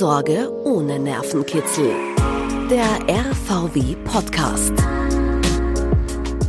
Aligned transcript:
Vorsorge 0.00 0.50
ohne 0.64 0.98
Nervenkitzel. 0.98 1.90
Der 2.70 2.86
RVW 3.06 3.96
Podcast. 4.02 4.72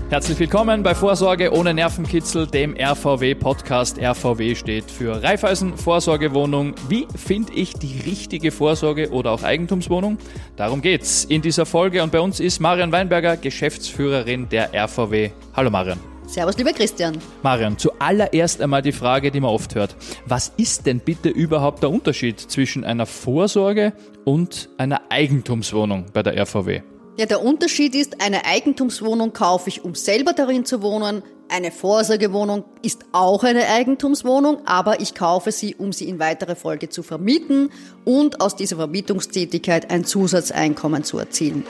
Herzlich 0.09 0.39
willkommen 0.39 0.83
bei 0.83 0.95
Vorsorge 0.95 1.51
ohne 1.51 1.73
Nervenkitzel, 1.73 2.47
dem 2.47 2.77
RVW 2.77 3.36
Podcast. 3.36 4.00
RVW 4.00 4.55
steht 4.55 4.89
für 4.89 5.21
Raiffeisen 5.21 5.75
Vorsorgewohnung. 5.75 6.75
Wie 6.87 7.05
finde 7.14 7.51
ich 7.51 7.73
die 7.73 8.00
richtige 8.09 8.51
Vorsorge 8.51 9.09
oder 9.09 9.32
auch 9.32 9.43
Eigentumswohnung? 9.43 10.18
Darum 10.55 10.81
geht's 10.81 11.25
in 11.25 11.41
dieser 11.41 11.65
Folge 11.65 12.04
und 12.04 12.13
bei 12.13 12.21
uns 12.21 12.39
ist 12.39 12.61
Marion 12.61 12.93
Weinberger, 12.93 13.36
Geschäftsführerin 13.36 14.47
der 14.47 14.73
RVW. 14.73 15.32
Hallo 15.54 15.69
Marion. 15.69 16.11
Servus, 16.28 16.57
lieber 16.57 16.71
Christian. 16.74 17.18
Marion, 17.43 17.78
zuallererst 17.78 18.61
einmal 18.61 18.82
die 18.82 18.92
Frage, 18.92 19.32
die 19.32 19.39
man 19.39 19.52
oft 19.52 19.75
hört. 19.75 19.96
Was 20.25 20.52
ist 20.57 20.86
denn 20.86 21.00
bitte 21.00 21.30
überhaupt 21.30 21.84
der 21.84 21.89
Unterschied 21.89 22.39
zwischen 22.39 22.84
einer 22.84 23.06
Vorsorge 23.06 23.94
und 24.24 24.70
einer 24.78 25.02
Eigentumswohnung 25.10 26.06
bei 26.14 26.24
der 26.24 26.38
RVW? 26.38 26.82
Ja, 27.18 27.25
der 27.25 27.44
Unterschied 27.44 27.94
ist, 27.94 28.21
eine 28.21 28.46
Eigentumswohnung 28.46 29.34
kaufe 29.34 29.70
ich, 29.70 29.84
um 29.84 29.96
selber 29.96 30.34
darin 30.34 30.64
zu 30.64 30.82
wohnen. 30.82 31.21
Eine 31.50 31.71
Vorsorgewohnung 31.71 32.64
ist 32.81 33.03
auch 33.11 33.44
eine 33.44 33.67
Eigentumswohnung, 33.67 34.66
aber 34.66 35.02
ich 35.02 35.14
kaufe 35.14 35.52
sie, 35.52 35.75
um 35.75 35.92
sie 35.92 36.08
in 36.08 36.19
weiterer 36.19 36.56
Folge 36.56 36.88
zu 36.88 37.03
vermieten 37.03 37.69
und 38.06 38.39
aus 38.39 38.56
dieser 38.56 38.78
Vermietungstätigkeit 38.78 39.92
ein 39.92 40.06
Zusatzeinkommen 40.06 41.03
zu 41.03 41.19
erzielen. 41.19 41.66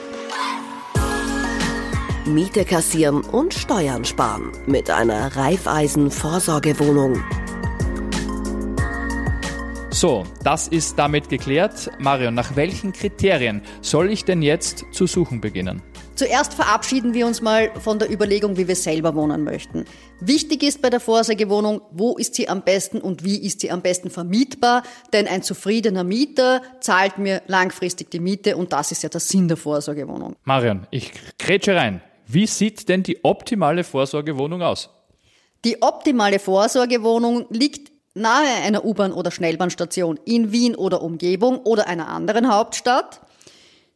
Miete 2.24 2.64
kassieren 2.64 3.22
und 3.22 3.52
Steuern 3.52 4.04
sparen 4.04 4.52
mit 4.66 4.88
einer 4.90 5.34
Raiffeisen-Vorsorgewohnung. 5.34 7.20
So, 9.90 10.22
das 10.44 10.68
ist 10.68 10.96
damit 11.00 11.28
geklärt. 11.28 11.90
Marion, 11.98 12.34
nach 12.34 12.54
welchen 12.54 12.92
Kriterien 12.92 13.62
soll 13.80 14.08
ich 14.08 14.24
denn 14.24 14.40
jetzt 14.40 14.84
zu 14.92 15.08
suchen 15.08 15.40
beginnen? 15.40 15.82
Zuerst 16.14 16.54
verabschieden 16.54 17.12
wir 17.12 17.26
uns 17.26 17.42
mal 17.42 17.72
von 17.80 17.98
der 17.98 18.08
Überlegung, 18.08 18.56
wie 18.56 18.68
wir 18.68 18.76
selber 18.76 19.16
wohnen 19.16 19.42
möchten. 19.42 19.84
Wichtig 20.20 20.62
ist 20.62 20.80
bei 20.80 20.90
der 20.90 21.00
Vorsorgewohnung, 21.00 21.80
wo 21.90 22.16
ist 22.16 22.36
sie 22.36 22.48
am 22.48 22.62
besten 22.62 23.00
und 23.00 23.24
wie 23.24 23.38
ist 23.44 23.60
sie 23.60 23.72
am 23.72 23.82
besten 23.82 24.10
vermietbar, 24.10 24.84
denn 25.12 25.26
ein 25.26 25.42
zufriedener 25.42 26.04
Mieter 26.04 26.62
zahlt 26.80 27.18
mir 27.18 27.42
langfristig 27.48 28.12
die 28.12 28.20
Miete 28.20 28.56
und 28.56 28.72
das 28.72 28.92
ist 28.92 29.02
ja 29.02 29.08
der 29.08 29.20
Sinn 29.20 29.48
der 29.48 29.56
Vorsorgewohnung. 29.56 30.36
Marion, 30.44 30.86
ich 30.92 31.12
grätsche 31.38 31.74
rein. 31.74 32.00
Wie 32.26 32.46
sieht 32.46 32.88
denn 32.88 33.02
die 33.02 33.24
optimale 33.24 33.84
Vorsorgewohnung 33.84 34.62
aus? 34.62 34.90
Die 35.64 35.80
optimale 35.80 36.38
Vorsorgewohnung 36.38 37.46
liegt 37.50 37.92
nahe 38.14 38.62
einer 38.64 38.84
U-Bahn- 38.84 39.12
oder 39.12 39.30
Schnellbahnstation 39.30 40.18
in 40.24 40.52
Wien 40.52 40.74
oder 40.74 41.02
Umgebung 41.02 41.58
oder 41.58 41.86
einer 41.86 42.08
anderen 42.08 42.52
Hauptstadt. 42.52 43.20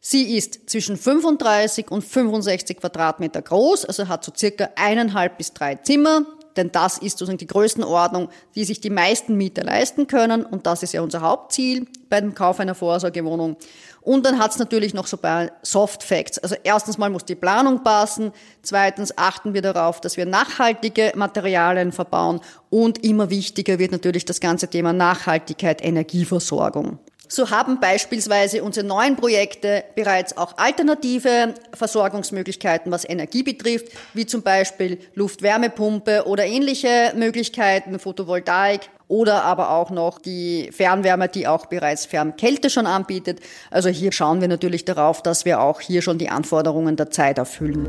Sie 0.01 0.37
ist 0.37 0.71
zwischen 0.71 0.97
35 0.97 1.91
und 1.91 2.03
65 2.03 2.79
Quadratmeter 2.79 3.43
groß, 3.43 3.85
also 3.87 4.07
hat 4.09 4.25
so 4.25 4.33
circa 4.37 4.71
eineinhalb 4.77 5.39
bis 5.39 5.53
drei 5.53 5.75
Zimmer, 5.77 6.25
denn 6.57 6.73
das 6.73 6.99
ist 6.99 7.19
sozusagen 7.19 7.39
die 7.39 7.47
Größenordnung, 7.47 8.29
die 8.55 8.65
sich 8.65 8.81
die 8.81 8.91
meisten 8.91 9.37
Mieter 9.37 9.65
leisten 9.65 10.07
können 10.07 10.45
und 10.45 10.67
das 10.67 10.83
ist 10.83 10.93
ja 10.93 11.03
unser 11.03 11.21
Hauptziel 11.21 11.87
beim 12.09 12.35
Kauf 12.35 12.61
einer 12.61 12.75
Vorsorgewohnung. 12.75 13.57
Und 14.01 14.25
dann 14.25 14.39
hat's 14.39 14.59
natürlich 14.59 14.95
noch 14.95 15.09
so 15.09 15.19
ein 15.21 15.51
Soft 15.63 16.05
Facts. 16.05 16.39
Also 16.39 16.55
erstens 16.63 16.97
mal 16.97 17.11
muss 17.11 17.25
die 17.25 17.35
Planung 17.35 17.83
passen, 17.83 18.33
zweitens 18.63 19.19
achten 19.19 19.53
wir 19.53 19.63
darauf, 19.63 20.01
dass 20.01 20.17
wir 20.17 20.27
nachhaltige 20.27 21.13
Materialien 21.17 21.91
verbauen 21.91 22.41
und 22.71 23.05
immer 23.05 23.31
wichtiger 23.31 23.79
wird 23.79 23.93
natürlich 23.93 24.25
das 24.25 24.41
ganze 24.41 24.69
Thema 24.69 24.93
Nachhaltigkeit, 24.93 25.85
Energieversorgung. 25.85 27.01
So 27.29 27.51
haben 27.51 27.81
beispielsweise 27.81 28.63
unsere 28.63 28.87
neuen 28.87 29.17
Projekte 29.17 29.85
bereits 29.95 30.37
auch 30.37 30.57
alternative 30.59 31.55
Versorgungsmöglichkeiten, 31.75 32.93
was 32.93 33.09
Energie 33.09 33.43
betrifft, 33.43 33.89
wie 34.15 34.27
zum 34.27 34.43
Beispiel 34.43 34.99
Luftwärmepumpe 35.15 36.27
oder 36.27 36.45
ähnliche 36.45 37.13
Möglichkeiten, 37.17 37.99
Photovoltaik 37.99 38.89
oder 39.09 39.45
aber 39.45 39.71
auch 39.71 39.91
noch 39.91 40.19
die 40.19 40.71
Fernwärme, 40.73 41.29
die 41.29 41.47
auch 41.47 41.67
bereits 41.67 42.07
Fernkälte 42.07 42.71
schon 42.71 42.87
anbietet. 42.87 43.41
Also 43.71 43.89
hier 43.89 44.13
schauen 44.13 44.41
wir 44.41 44.49
natürlich 44.49 44.85
darauf, 44.85 45.23
dass 45.23 45.45
wir 45.45 45.61
auch 45.61 45.81
hier 45.81 46.03
schon 46.03 46.19
die 46.19 46.29
Anforderungen 46.29 46.97
der 46.97 47.11
Zeit 47.11 47.39
erfüllen. 47.39 47.89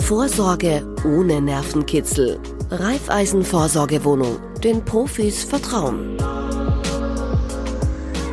Vorsorge 0.00 0.86
ohne 1.04 1.40
Nervenkitzel. 1.40 2.38
Raiffeisen 2.70 3.44
Vorsorgewohnung. 3.44 4.38
Den 4.62 4.84
Profis 4.84 5.42
vertrauen. 5.42 6.16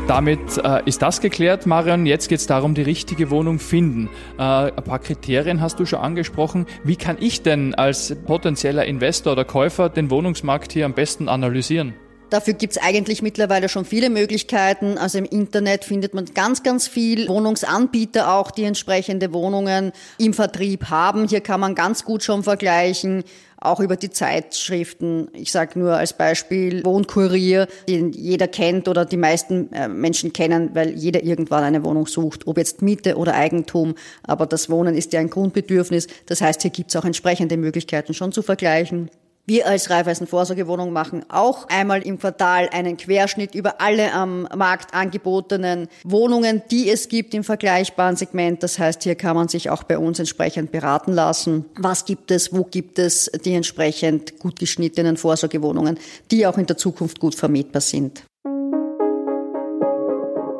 Damit 0.08 0.58
äh, 0.58 0.82
ist 0.86 1.02
das 1.02 1.22
geklärt, 1.22 1.66
Marion. 1.66 2.06
Jetzt 2.06 2.28
geht 2.28 2.40
es 2.40 2.46
darum, 2.46 2.76
die 2.76 2.82
richtige 2.82 3.30
Wohnung 3.30 3.58
finden. 3.58 4.10
Äh, 4.38 4.42
ein 4.42 4.84
paar 4.84 5.00
Kriterien 5.00 5.62
hast 5.62 5.80
du 5.80 5.86
schon 5.86 6.00
angesprochen. 6.00 6.66
Wie 6.84 6.98
kann 6.98 7.16
ich 7.20 7.42
denn 7.42 7.74
als 7.74 8.14
potenzieller 8.26 8.86
Investor 8.86 9.32
oder 9.32 9.46
Käufer 9.46 9.88
den 9.88 10.12
Wohnungsmarkt 10.12 10.74
hier 10.74 10.86
am 10.86 10.94
besten 10.94 11.30
analysieren? 11.30 11.94
Dafür 12.34 12.56
gibt's 12.56 12.80
eigentlich 12.80 13.22
mittlerweile 13.22 13.70
schon 13.70 13.86
viele 13.86 14.10
Möglichkeiten. 14.10 14.98
Also 14.98 15.20
im 15.20 15.26
Internet 15.26 15.86
findet 15.86 16.16
man 16.16 16.26
ganz, 16.34 16.64
ganz 16.64 16.88
viel 16.88 17.28
Wohnungsanbieter 17.30 18.34
auch, 18.34 18.50
die 18.50 18.64
entsprechende 18.64 19.32
Wohnungen 19.34 19.92
im 20.18 20.34
Vertrieb 20.34 20.90
haben. 20.90 21.28
Hier 21.28 21.42
kann 21.42 21.60
man 21.60 21.76
ganz 21.76 22.04
gut 22.04 22.24
schon 22.24 22.42
vergleichen, 22.42 23.24
auch 23.64 23.80
über 23.80 23.96
die 23.96 24.10
Zeitschriften. 24.10 25.30
Ich 25.34 25.52
sage 25.52 25.80
nur 25.80 25.94
als 25.94 26.14
Beispiel 26.14 26.84
Wohnkurier, 26.84 27.68
den 27.88 28.12
jeder 28.12 28.48
kennt 28.48 28.88
oder 28.88 29.06
die 29.06 29.18
meisten 29.18 29.72
äh, 29.72 29.88
Menschen 29.88 30.34
kennen, 30.34 30.72
weil 30.74 30.92
jeder 30.92 31.24
irgendwann 31.24 31.64
eine 31.64 31.84
Wohnung 31.84 32.08
sucht, 32.08 32.48
ob 32.48 32.58
jetzt 32.58 32.82
Miete 32.82 33.18
oder 33.18 33.34
Eigentum. 33.36 33.96
Aber 34.24 34.46
das 34.46 34.70
Wohnen 34.70 34.96
ist 34.96 35.14
ja 35.14 35.20
ein 35.20 35.30
Grundbedürfnis. 35.30 36.08
Das 36.26 36.42
heißt, 36.42 36.62
hier 36.62 36.72
gibt's 36.72 36.96
auch 36.96 37.06
entsprechende 37.06 37.58
Möglichkeiten 37.58 38.14
schon 38.14 38.32
zu 38.32 38.42
vergleichen. 38.42 39.10
Wir 39.46 39.68
als 39.68 39.90
Raiffeisen 39.90 40.26
Vorsorgewohnung 40.26 40.94
machen 40.94 41.26
auch 41.28 41.68
einmal 41.68 42.02
im 42.04 42.18
Quartal 42.18 42.70
einen 42.72 42.96
Querschnitt 42.96 43.56
über 43.56 43.82
alle 43.82 44.14
am 44.14 44.48
Markt 44.56 44.94
angebotenen 44.94 45.90
Wohnungen, 46.06 46.62
die 46.72 46.90
es 46.90 47.10
gibt 47.10 47.34
im 47.34 47.44
vergleichbaren 47.44 48.16
Segment. 48.16 48.64
Das 48.64 48.80
heißt, 48.80 49.04
hier 49.04 49.16
kann 49.16 49.36
man 49.36 49.50
sich 49.50 49.70
auch 49.70 49.84
bei 49.84 49.98
uns 49.98 50.18
entsprechend 50.20 50.72
beraten 50.72 51.12
lassen. 51.12 51.66
Was 51.78 52.06
gibt 52.06 52.32
es, 52.32 52.54
wo 52.54 52.64
gibt 52.64 53.00
es 53.00 53.30
die 53.44 53.54
entsprechend 53.54 54.40
gut 54.40 54.60
geschnittenen 54.60 55.18
Vorsorgewohnungen, 55.18 56.00
die 56.32 56.48
auch 56.48 56.58
in 56.58 56.66
der 56.66 56.78
Zukunft 56.78 57.20
gut 57.20 57.36
vermietbar 57.36 57.82
sind. 57.82 58.24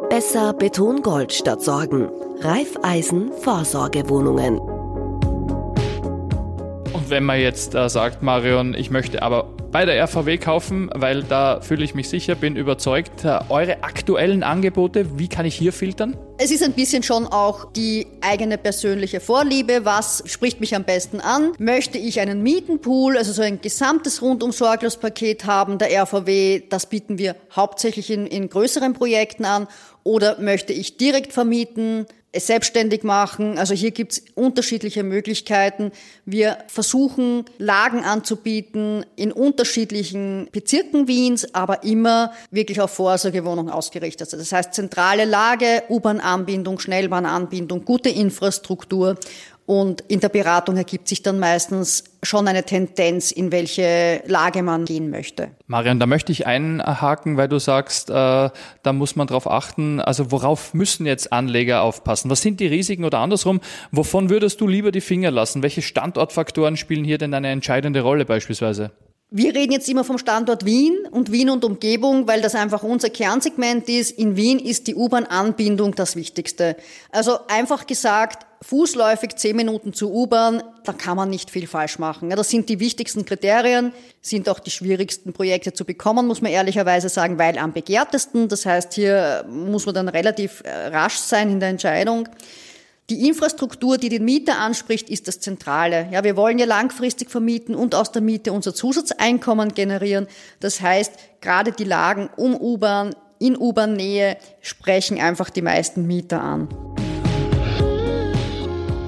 Besser 0.10 0.52
Betongold 0.52 1.32
statt 1.32 1.62
Sorgen. 1.62 2.10
Raiffeisen 2.42 3.32
Vorsorgewohnungen 3.32 4.73
wenn 7.14 7.26
man 7.26 7.40
jetzt 7.40 7.76
äh, 7.76 7.90
sagt, 7.90 8.24
Marion, 8.24 8.74
ich 8.74 8.90
möchte 8.90 9.22
aber 9.22 9.44
bei 9.72 9.86
der 9.86 10.04
RVW 10.04 10.40
kaufen, 10.40 10.90
weil 10.96 11.22
da 11.22 11.62
fühle 11.62 11.84
ich 11.84 11.94
mich 11.94 12.10
sicher, 12.10 12.34
bin 12.34 12.56
überzeugt. 12.56 13.24
Äh, 13.24 13.38
eure 13.50 13.84
aktuellen 13.84 14.42
Angebote, 14.42 15.20
wie 15.20 15.28
kann 15.28 15.46
ich 15.46 15.54
hier 15.54 15.74
filtern? 15.74 16.18
Es 16.40 16.50
ist 16.50 16.64
ein 16.64 16.74
bisschen 16.74 17.04
schon 17.04 17.28
auch 17.28 17.72
die 17.74 18.08
eigene 18.22 18.58
persönliche 18.58 19.20
Vorliebe. 19.20 19.86
Was 19.86 20.24
spricht 20.26 20.60
mich 20.60 20.76
am 20.76 20.86
besten 20.86 21.22
an? 21.22 21.52
Möchte 21.60 22.00
ich 22.00 22.20
einen 22.20 22.42
Mietenpool, 22.42 23.16
also 23.16 23.32
so 23.32 23.44
ein 23.44 23.62
gesamtes 23.62 24.24
rundum 24.24 24.52
sorglos 24.52 24.98
Paket 24.98 25.46
haben, 25.46 25.78
der 25.78 25.92
RVW? 26.02 26.64
Das 26.68 26.88
bieten 26.88 27.20
wir 27.20 27.36
hauptsächlich 27.56 28.10
in, 28.10 28.26
in 28.26 28.50
größeren 28.50 28.94
Projekten 28.94 29.46
an. 29.46 29.68
Oder 30.04 30.42
möchte 30.42 30.74
ich 30.74 30.98
direkt 30.98 31.32
vermieten? 31.32 32.08
Selbstständig 32.36 33.04
machen. 33.04 33.58
Also 33.58 33.74
hier 33.74 33.92
gibt's 33.92 34.24
unterschiedliche 34.36 35.04
Möglichkeiten. 35.04 35.92
Wir 36.26 36.58
versuchen 36.68 37.46
Lagen 37.58 38.04
anzubieten 38.04 39.06
in 39.16 39.32
unterschiedlichen 39.32 40.50
Bezirken 40.52 41.08
Wiens, 41.08 41.54
aber 41.54 41.84
immer 41.84 42.34
wirklich 42.50 42.82
auf 42.82 42.92
Vorsorgewohnung 42.92 43.70
ausgerichtet. 43.70 44.22
Also 44.28 44.38
das 44.38 44.52
heißt 44.52 44.74
zentrale 44.74 45.26
Lage, 45.26 45.84
U-Bahn-Anbindung, 45.90 46.80
Schnellbahn-Anbindung, 46.80 47.86
gute 47.86 48.10
Infrastruktur 48.10 49.18
und 49.66 50.02
in 50.02 50.20
der 50.20 50.30
Beratung 50.30 50.76
ergibt 50.76 51.08
sich 51.08 51.22
dann 51.24 51.40
meistens 51.40 52.04
schon 52.22 52.48
eine 52.48 52.64
Tendenz, 52.64 53.32
in 53.32 53.52
welche 53.52 54.22
Lage 54.26 54.62
man 54.62 54.86
gehen 54.86 55.10
möchte. 55.10 55.52
Marian, 55.68 56.00
da 56.00 56.06
möchte 56.06 56.32
ich 56.32 56.46
einhaken, 56.46 57.38
weil 57.38 57.48
du 57.48 57.60
sagst, 57.60 58.10
äh, 58.10 58.14
da 58.14 58.94
muss 58.94 59.16
man 59.16 59.28
drauf 59.28 59.50
achten. 59.50 60.02
Also 60.02 60.32
worauf 60.32 60.74
müssen 60.74 61.06
jetzt 61.06 61.32
Anleger 61.32 61.82
aufpassen? 61.82 62.30
Was 62.30 62.42
sind 62.42 62.60
die 62.60 62.68
Risiken 62.68 63.06
oder 63.06 63.20
andersrum? 63.20 63.62
Wovon 63.92 64.30
würdest 64.30 64.60
du 64.60 64.68
lieber 64.68 64.92
die 64.92 65.02
Finger 65.02 65.32
lassen? 65.32 65.64
Welche 65.64 65.82
Standortfaktoren 65.82 66.76
spielen 66.76 67.06
hier 67.06 67.18
denn 67.18 67.34
eine 67.34 67.50
entscheidende 67.50 68.02
Rolle 68.02 68.26
beispielsweise? 68.26 68.92
Wir 69.36 69.56
reden 69.56 69.72
jetzt 69.72 69.90
immer 69.90 70.04
vom 70.04 70.20
Standort 70.20 70.64
Wien 70.64 71.08
und 71.10 71.32
Wien 71.32 71.50
und 71.50 71.66
Umgebung, 71.66 72.28
weil 72.28 72.42
das 72.42 72.54
einfach 72.54 72.84
unser 72.84 73.10
Kernsegment 73.10 73.90
ist. 73.90 74.12
In 74.12 74.36
Wien 74.36 74.60
ist 74.60 74.86
die 74.86 74.94
U-Bahn-Anbindung 74.94 75.96
das 75.96 76.16
Wichtigste. 76.16 76.76
Also 77.12 77.40
einfach 77.48 77.88
gesagt, 77.88 78.46
fußläufig 78.64 79.36
zehn 79.36 79.56
Minuten 79.56 79.94
zur 79.94 80.12
U-Bahn, 80.12 80.64
da 80.84 80.94
kann 80.94 81.18
man 81.18 81.30
nicht 81.30 81.52
viel 81.52 81.68
falsch 81.68 82.00
machen. 82.00 82.30
Das 82.30 82.50
sind 82.50 82.70
die 82.70 82.80
wichtigsten 82.80 83.26
Kriterien, 83.26 83.94
sind 84.22 84.50
auch 84.50 84.60
die 84.60 84.72
schwierigsten 84.72 85.34
Projekte 85.34 85.74
zu 85.74 85.86
bekommen, 85.86 86.28
muss 86.28 86.42
man 86.42 86.52
ehrlicherweise 86.52 87.10
sagen, 87.10 87.38
weil 87.38 87.58
am 87.58 87.74
begehrtesten. 87.74 88.48
Das 88.48 88.66
heißt, 88.66 88.94
hier 88.94 89.46
muss 89.50 89.86
man 89.86 89.96
dann 89.96 90.10
relativ 90.10 90.64
äh, 90.64 90.88
rasch 90.88 91.18
sein 91.18 91.50
in 91.50 91.60
der 91.60 91.70
Entscheidung. 91.70 92.30
Die 93.10 93.28
Infrastruktur, 93.28 93.98
die 93.98 94.08
den 94.08 94.24
Mieter 94.24 94.60
anspricht, 94.60 95.10
ist 95.10 95.28
das 95.28 95.42
Zentrale. 95.42 96.08
Ja, 96.12 96.24
wir 96.24 96.38
wollen 96.38 96.58
ja 96.58 96.66
langfristig 96.66 97.30
vermieten 97.30 97.76
und 97.76 97.96
aus 97.96 98.14
der 98.14 98.22
Miete 98.22 98.54
unser 98.54 98.74
Zusatzeinkommen 98.74 99.74
generieren. 99.74 100.28
Das 100.62 100.80
heißt, 100.80 101.12
gerade 101.42 101.74
die 101.74 101.84
Lagen 101.84 102.30
um 102.38 102.56
U-Bahn, 102.56 103.14
in 103.40 103.58
U-Bahn-Nähe 103.58 104.38
sprechen 104.62 105.20
einfach 105.20 105.50
die 105.50 105.62
meisten 105.62 106.08
Mieter 106.08 106.42
an. 106.42 106.70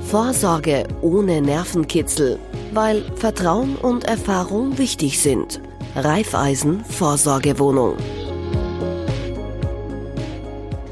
Vorsorge 0.09 0.83
ohne 1.01 1.41
Nervenkitzel, 1.41 2.37
weil 2.73 3.01
Vertrauen 3.15 3.75
und 3.75 4.03
Erfahrung 4.03 4.77
wichtig 4.77 5.19
sind. 5.19 5.59
Raiffeisen 5.95 6.85
Vorsorgewohnung. 6.85 7.97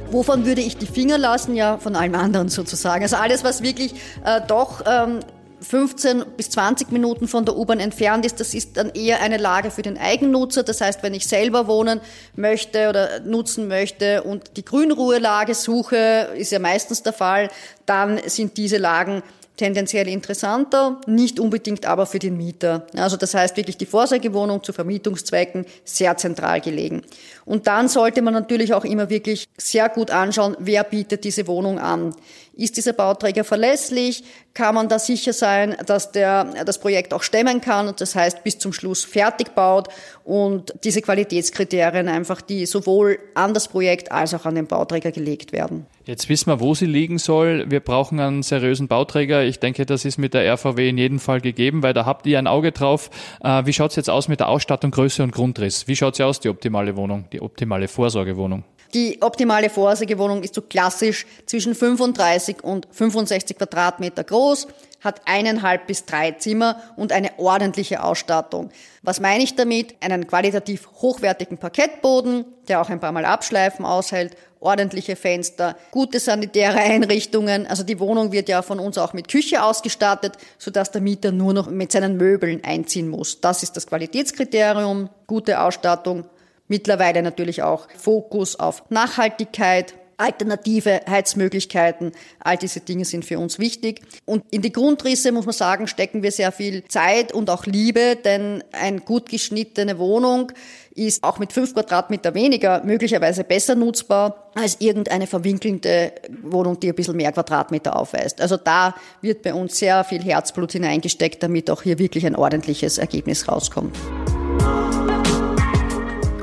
Wovon 0.10 0.46
würde 0.46 0.62
ich 0.62 0.78
die 0.78 0.88
Finger 0.88 1.20
lassen? 1.20 1.56
Ja, 1.56 1.78
von 1.78 1.96
allem 1.96 2.16
anderen 2.16 2.50
sozusagen. 2.50 3.04
Also 3.04 3.18
alles, 3.18 3.44
was 3.44 3.62
wirklich 3.62 3.94
äh, 4.26 4.42
doch 4.48 4.82
ähm, 4.86 5.20
15 5.64 6.26
bis 6.38 6.50
20 6.52 6.92
Minuten 6.92 7.28
von 7.28 7.46
der 7.46 7.58
U-Bahn 7.58 7.80
entfernt 7.80 8.26
ist, 8.26 8.40
das 8.40 8.54
ist 8.54 8.78
dann 8.78 8.90
eher 8.90 9.22
eine 9.22 9.38
Lage 9.38 9.72
für 9.72 9.82
den 9.82 9.98
Eigennutzer. 9.98 10.64
Das 10.64 10.82
heißt, 10.82 11.04
wenn 11.04 11.14
ich 11.14 11.28
selber 11.28 11.68
wohnen 11.68 12.02
möchte 12.36 12.90
oder 12.90 13.20
nutzen 13.22 13.68
möchte 13.68 14.24
und 14.24 14.58
die 14.58 14.66
Grünruhelage 14.66 15.56
suche, 15.56 16.30
ist 16.38 16.52
ja 16.52 16.60
meistens 16.60 17.04
der 17.04 17.14
Fall, 17.14 17.50
dann 17.86 18.20
sind 18.28 18.58
diese 18.58 18.78
Lagen 18.78 19.24
tendenziell 19.58 20.08
interessanter, 20.08 21.00
nicht 21.06 21.40
unbedingt 21.40 21.86
aber 21.86 22.06
für 22.06 22.20
den 22.20 22.38
Mieter. 22.38 22.88
Also 22.96 23.18
das 23.18 23.34
heißt 23.34 23.56
wirklich 23.56 23.78
die 23.78 23.86
Vorsorgewohnung 23.86 24.64
zu 24.64 24.74
Vermietungszwecken 24.74 25.66
sehr 25.86 26.18
zentral 26.18 26.60
gelegen. 26.60 27.04
Und 27.46 27.68
dann 27.68 27.88
sollte 27.88 28.22
man 28.22 28.34
natürlich 28.34 28.74
auch 28.74 28.86
immer 28.86 29.10
wirklich 29.10 29.48
sehr 29.58 29.90
gut 29.90 30.10
anschauen, 30.10 30.58
wer 30.60 30.84
bietet 30.84 31.24
diese 31.24 31.48
Wohnung 31.48 31.80
an. 31.80 32.16
Ist 32.56 32.78
dieser 32.78 32.94
Bauträger 32.94 33.44
verlässlich? 33.44 34.24
Kann 34.54 34.76
man 34.76 34.88
da 34.88 35.00
sicher 35.00 35.34
sein, 35.34 35.76
dass 35.88 36.12
der 36.12 36.64
das 36.66 36.78
Projekt 36.78 37.12
auch 37.12 37.24
stemmen 37.24 37.62
kann 37.62 37.88
und 37.88 38.00
das 38.00 38.14
heißt 38.14 38.44
bis 38.44 38.60
zum 38.60 38.74
Schluss 38.74 39.04
fertig 39.04 39.56
baut 39.56 39.88
und 40.24 40.72
diese 40.84 41.02
Qualitätskriterien 41.02 42.08
einfach, 42.08 42.42
die 42.42 42.68
sowohl 42.68 43.18
an 43.34 43.56
das 43.56 43.68
Projekt 43.68 44.12
als 44.12 44.36
auch 44.36 44.46
an 44.46 44.54
den 44.54 44.68
Bauträger 44.68 45.12
gelegt 45.12 45.52
werden. 45.52 45.88
Jetzt 46.06 46.30
wissen 46.30 46.52
wir, 46.52 46.60
wo 46.60 46.76
sie 46.76 46.86
liegen 46.86 47.18
soll. 47.18 47.66
Wir 47.72 47.80
brauchen 47.80 48.20
einen 48.20 48.44
seriösen 48.44 48.88
Bauträger. 48.88 49.44
Ich 49.44 49.60
denke, 49.60 49.88
das 49.88 50.06
ist 50.06 50.20
mit 50.20 50.36
der 50.36 50.46
RVW 50.54 50.90
in 50.90 50.98
jedem 51.00 51.20
Fall 51.20 51.42
gegeben, 51.42 51.82
weil 51.82 51.94
da 51.94 52.06
habt 52.06 52.28
ihr 52.28 52.38
ein 52.38 52.46
Auge 52.46 52.72
drauf. 52.72 53.10
Äh, 53.42 53.66
wie 53.66 53.74
schaut 53.74 53.92
es 53.92 53.96
jetzt 53.96 54.10
aus 54.10 54.28
mit 54.28 54.42
der 54.42 54.50
Ausstattung, 54.50 54.92
Größe 54.92 55.24
und 55.24 55.32
Grundriss? 55.32 55.88
Wie 55.88 55.96
schaut 55.96 56.18
sie 56.18 56.24
aus, 56.24 56.40
die 56.40 56.50
optimale 56.50 56.96
Wohnung, 56.98 57.26
die 57.32 57.42
optimale 57.42 57.88
Vorsorgewohnung? 57.88 58.64
Die 58.94 59.22
optimale 59.22 59.72
Vorsorgewohnung 59.72 60.44
ist 60.44 60.54
so 60.54 60.62
klassisch 60.62 61.26
zwischen 61.48 61.74
35 61.74 62.64
und 62.64 62.88
65 62.92 63.58
Quadratmeter 63.58 64.24
groß, 64.24 64.68
hat 65.02 65.22
eineinhalb 65.26 65.88
bis 65.88 66.06
drei 66.06 66.32
Zimmer 66.32 66.80
und 66.96 67.12
eine 67.12 67.32
ordentliche 67.38 68.04
Ausstattung. 68.04 68.70
Was 69.02 69.20
meine 69.20 69.44
ich 69.44 69.56
damit? 69.56 69.96
Einen 70.02 70.28
qualitativ 70.28 70.88
hochwertigen 71.02 71.58
Parkettboden, 71.58 72.46
der 72.68 72.82
auch 72.82 72.90
ein 72.90 73.00
paar 73.00 73.12
Mal 73.12 73.26
abschleifen 73.26 73.84
aushält, 73.84 74.38
ordentliche 74.60 75.16
Fenster, 75.16 75.76
gute 75.90 76.20
sanitäre 76.20 76.78
Einrichtungen. 76.80 77.66
Also 77.66 77.84
die 77.84 78.00
Wohnung 78.00 78.32
wird 78.32 78.48
ja 78.48 78.62
von 78.62 78.80
uns 78.80 79.00
auch 79.00 79.14
mit 79.14 79.28
Küche 79.28 79.64
ausgestattet, 79.64 80.38
sodass 80.58 80.92
der 80.92 81.02
Mieter 81.02 81.32
nur 81.32 81.54
noch 81.54 81.70
mit 81.70 81.92
seinen 81.92 82.16
Möbeln 82.16 82.64
einziehen 82.64 83.10
muss. 83.10 83.42
Das 83.42 83.64
ist 83.64 83.76
das 83.76 83.88
Qualitätskriterium, 83.88 85.10
gute 85.28 85.60
Ausstattung, 85.60 86.26
Mittlerweile 86.68 87.22
natürlich 87.22 87.62
auch 87.62 87.88
Fokus 87.98 88.56
auf 88.56 88.84
Nachhaltigkeit, 88.90 89.94
alternative 90.18 91.02
Heizmöglichkeiten. 91.10 92.12
All 92.40 92.58
diese 92.58 92.80
Dinge 92.80 93.06
sind 93.06 93.26
für 93.26 93.40
uns 93.40 93.60
wichtig. 93.60 94.02
Und 94.26 94.44
in 94.52 94.62
die 94.62 94.72
Grundrisse, 94.72 95.32
muss 95.32 95.46
man 95.46 95.54
sagen, 95.54 95.88
stecken 95.88 96.24
wir 96.24 96.32
sehr 96.32 96.52
viel 96.52 96.86
Zeit 96.86 97.34
und 97.34 97.50
auch 97.50 97.66
Liebe, 97.66 98.16
denn 98.16 98.64
eine 98.72 99.02
gut 99.02 99.30
geschnittene 99.30 99.98
Wohnung 99.98 100.52
ist 100.96 101.24
auch 101.24 101.40
mit 101.40 101.52
fünf 101.52 101.74
Quadratmeter 101.74 102.36
weniger 102.36 102.84
möglicherweise 102.84 103.44
besser 103.44 103.74
nutzbar 103.76 104.52
als 104.54 104.78
irgendeine 104.80 105.26
verwinkelnde 105.26 106.14
Wohnung, 106.44 106.80
die 106.80 106.90
ein 106.90 106.96
bisschen 106.96 107.18
mehr 107.18 107.32
Quadratmeter 107.32 107.96
aufweist. 107.96 108.40
Also 108.42 108.58
da 108.58 108.96
wird 109.22 109.42
bei 109.42 109.54
uns 109.54 109.78
sehr 109.78 110.04
viel 110.04 110.22
Herzblut 110.22 110.72
hineingesteckt, 110.74 111.42
damit 111.42 111.70
auch 111.72 111.82
hier 111.82 111.98
wirklich 111.98 112.26
ein 112.28 112.36
ordentliches 112.36 113.00
Ergebnis 113.00 113.48
rauskommt. 113.48 113.98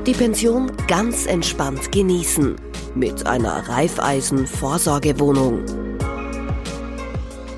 Die 0.07 0.13
Pension 0.13 0.71
ganz 0.87 1.27
entspannt 1.27 1.91
genießen 1.91 2.55
mit 2.95 3.27
einer 3.27 3.69
Reifeisen-Vorsorgewohnung. 3.69 5.63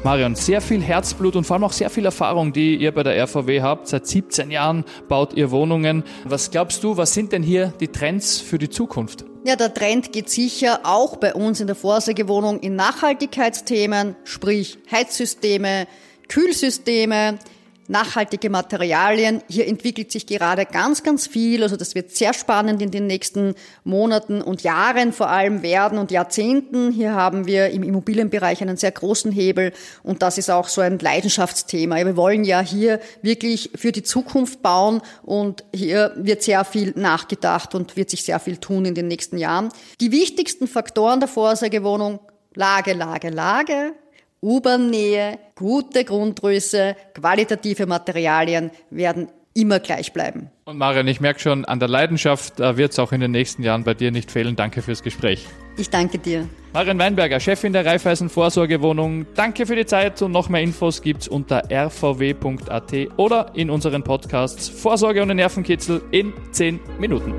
Marion, 0.03 0.35
sehr 0.35 0.59
viel 0.59 0.81
Herzblut 0.81 1.37
und 1.37 1.45
vor 1.45 1.55
allem 1.55 1.63
auch 1.63 1.71
sehr 1.71 1.89
viel 1.89 2.03
Erfahrung, 2.03 2.51
die 2.51 2.75
ihr 2.75 2.91
bei 2.91 3.03
der 3.03 3.15
RVW 3.15 3.61
habt. 3.61 3.87
Seit 3.87 4.07
17 4.07 4.51
Jahren 4.51 4.83
baut 5.07 5.35
ihr 5.35 5.51
Wohnungen. 5.51 6.03
Was 6.25 6.51
glaubst 6.51 6.83
du, 6.83 6.97
was 6.97 7.13
sind 7.13 7.31
denn 7.31 7.43
hier 7.43 7.73
die 7.79 7.87
Trends 7.87 8.41
für 8.41 8.57
die 8.57 8.69
Zukunft? 8.69 9.23
Ja, 9.45 9.55
der 9.55 9.73
Trend 9.73 10.11
geht 10.11 10.29
sicher 10.29 10.81
auch 10.83 11.15
bei 11.15 11.33
uns 11.33 11.61
in 11.61 11.67
der 11.67 11.77
Vorsorgewohnung 11.77 12.59
in 12.59 12.75
Nachhaltigkeitsthemen, 12.75 14.17
sprich 14.25 14.79
Heizsysteme, 14.91 15.87
Kühlsysteme, 16.27 17.39
nachhaltige 17.87 18.49
Materialien. 18.49 19.41
Hier 19.49 19.67
entwickelt 19.67 20.11
sich 20.11 20.25
gerade 20.25 20.65
ganz, 20.65 21.03
ganz 21.03 21.27
viel. 21.27 21.63
Also 21.63 21.75
das 21.75 21.95
wird 21.95 22.11
sehr 22.11 22.33
spannend 22.33 22.81
in 22.81 22.91
den 22.91 23.07
nächsten 23.07 23.55
Monaten 23.83 24.41
und 24.41 24.63
Jahren 24.63 25.13
vor 25.13 25.29
allem 25.29 25.61
werden 25.61 25.97
und 25.97 26.11
Jahrzehnten. 26.11 26.91
Hier 26.91 27.13
haben 27.13 27.45
wir 27.45 27.69
im 27.69 27.83
Immobilienbereich 27.83 28.61
einen 28.61 28.77
sehr 28.77 28.91
großen 28.91 29.31
Hebel 29.31 29.73
und 30.03 30.21
das 30.21 30.37
ist 30.37 30.49
auch 30.49 30.67
so 30.67 30.81
ein 30.81 30.99
Leidenschaftsthema. 30.99 31.97
Wir 31.97 32.17
wollen 32.17 32.43
ja 32.43 32.61
hier 32.61 32.99
wirklich 33.21 33.71
für 33.75 33.91
die 33.91 34.03
Zukunft 34.03 34.61
bauen 34.61 35.01
und 35.23 35.63
hier 35.73 36.13
wird 36.15 36.43
sehr 36.43 36.65
viel 36.65 36.93
nachgedacht 36.95 37.75
und 37.75 37.95
wird 37.95 38.09
sich 38.09 38.23
sehr 38.23 38.39
viel 38.39 38.57
tun 38.57 38.85
in 38.85 38.95
den 38.95 39.07
nächsten 39.07 39.37
Jahren. 39.37 39.69
Die 39.99 40.11
wichtigsten 40.11 40.67
Faktoren 40.67 41.19
der 41.19 41.29
Vorsorgewohnung 41.29 42.19
Lage, 42.55 42.93
Lage, 42.93 43.29
Lage, 43.29 43.93
U-Bahn-Nähe, 44.43 45.39
gute 45.55 46.03
Grundgröße, 46.03 46.97
qualitative 47.13 47.85
Materialien 47.85 48.71
werden 48.89 49.29
immer 49.53 49.79
gleich 49.79 50.11
bleiben. 50.11 50.49
Und 50.65 50.77
Marian, 50.77 51.07
ich 51.07 51.21
merke 51.21 51.39
schon, 51.39 51.63
an 51.63 51.79
der 51.79 51.87
Leidenschaft 51.87 52.59
äh, 52.59 52.75
wird 52.75 52.91
es 52.91 52.99
auch 52.99 53.11
in 53.13 53.21
den 53.21 53.31
nächsten 53.31 53.63
Jahren 53.63 53.83
bei 53.83 53.93
dir 53.93 54.11
nicht 54.11 54.31
fehlen. 54.31 54.55
Danke 54.55 54.81
fürs 54.81 55.01
Gespräch. 55.01 55.47
Ich 55.77 55.89
danke 55.89 56.17
dir. 56.17 56.49
Marian 56.73 56.99
Weinberger, 56.99 57.39
Chefin 57.39 57.71
der 57.71 57.85
Raiffeisen 57.85 58.29
Vorsorgewohnung. 58.29 59.27
Danke 59.35 59.65
für 59.65 59.75
die 59.75 59.85
Zeit 59.85 60.21
und 60.21 60.31
noch 60.31 60.49
mehr 60.49 60.61
Infos 60.61 61.01
gibt's 61.01 61.27
unter 61.27 61.63
rvw.at 61.71 62.93
oder 63.17 63.51
in 63.53 63.69
unseren 63.69 64.03
Podcasts 64.03 64.67
Vorsorge 64.67 65.21
ohne 65.21 65.35
Nervenkitzel 65.35 66.01
in 66.11 66.33
10 66.51 66.79
Minuten. 66.99 67.33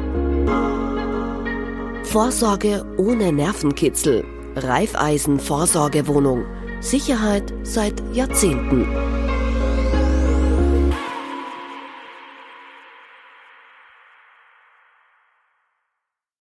Vorsorge 2.05 2.85
ohne 2.97 3.33
Nervenkitzel. 3.33 4.25
Raiffeisen 4.57 5.41
Vorsorgewohnung. 5.41 6.45
Sicherheit 6.85 7.51
seit 7.63 7.95
Jahrzehnten. 8.13 9.24